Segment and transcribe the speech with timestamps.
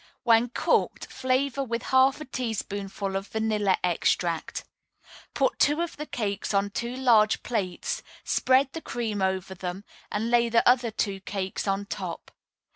[0.23, 4.65] When cooked, flavor with half a teaspoonful of vanilla extract.
[5.35, 10.31] Put two of the cakes on two large plates, spread the cream over them, and
[10.31, 12.31] lay the other two cakes on top.